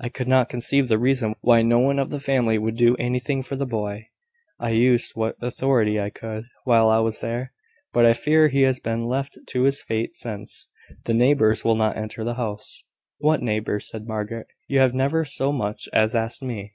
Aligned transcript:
"I 0.00 0.08
could 0.08 0.28
not 0.28 0.48
conceive 0.48 0.88
the 0.88 0.96
reason 0.98 1.34
why 1.42 1.60
no 1.60 1.78
one 1.78 1.98
of 1.98 2.08
the 2.08 2.18
family 2.18 2.56
would 2.56 2.74
do 2.74 2.96
anything 2.96 3.42
for 3.42 3.54
the 3.54 3.66
boy. 3.66 4.08
I 4.58 4.70
used 4.70 5.12
what 5.14 5.36
authority 5.42 6.00
I 6.00 6.08
could, 6.08 6.46
while 6.64 6.88
I 6.88 7.00
was 7.00 7.20
there; 7.20 7.52
but 7.92 8.06
I 8.06 8.14
fear 8.14 8.48
he 8.48 8.62
has 8.62 8.80
been 8.80 9.04
left 9.04 9.36
to 9.46 9.64
his 9.64 9.82
fate 9.82 10.14
since. 10.14 10.68
The 11.04 11.12
neighbours 11.12 11.64
will 11.66 11.74
not 11.76 11.98
enter 11.98 12.24
the 12.24 12.36
house." 12.36 12.86
"What 13.18 13.42
neighbours?" 13.42 13.90
said 13.90 14.06
Margaret. 14.06 14.46
"You 14.68 14.78
have 14.78 14.94
never 14.94 15.26
so 15.26 15.52
much 15.52 15.86
as 15.92 16.14
asked 16.16 16.42
me." 16.42 16.72